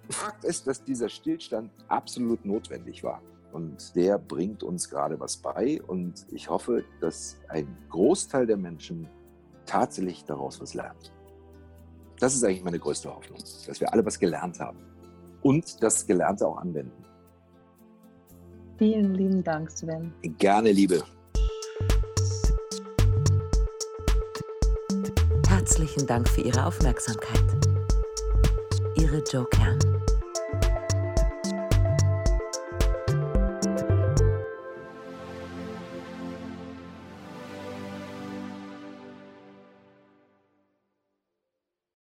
Fakt 0.10 0.44
ist, 0.46 0.66
dass 0.68 0.84
dieser 0.84 1.10
Stillstand 1.10 1.70
absolut 1.88 2.46
notwendig 2.46 3.04
war. 3.04 3.22
Und 3.52 3.96
der 3.96 4.18
bringt 4.18 4.64
uns 4.64 4.90
gerade 4.90 5.20
was 5.20 5.38
bei. 5.38 5.82
Und 5.88 6.26
ich 6.32 6.50
hoffe, 6.50 6.84
dass 7.00 7.38
ein 7.48 7.68
Großteil 7.90 8.46
der 8.46 8.58
Menschen 8.58 9.08
tatsächlich 9.66 10.26
daraus 10.26 10.60
was 10.62 10.74
lernt. 10.74 11.14
Das 12.20 12.36
ist 12.36 12.44
eigentlich 12.44 12.64
meine 12.64 12.80
größte 12.80 13.14
Hoffnung, 13.14 13.38
dass 13.68 13.80
wir 13.80 13.92
alle 13.94 14.06
was 14.06 14.18
gelernt 14.18 14.60
haben 14.60 14.80
und 15.42 15.82
das 15.84 16.06
Gelernte 16.06 16.48
auch 16.48 16.58
anwenden. 16.58 17.04
Vielen 18.78 19.14
lieben 19.16 19.44
Dank, 19.44 19.72
Sven. 19.72 20.14
Gerne, 20.38 20.72
Liebe. 20.72 21.04
Herzlichen 25.48 26.08
Dank 26.08 26.28
für 26.30 26.42
Ihre 26.42 26.66
Aufmerksamkeit. 26.66 27.44
Ihre 28.96 29.24
Joe 29.32 29.46
Kern. 29.50 29.80